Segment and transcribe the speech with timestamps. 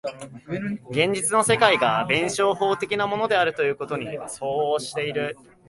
[0.89, 5.37] 現実の世界が弁証法的なものであるということに相応している。